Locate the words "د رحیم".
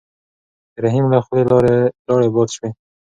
0.73-1.05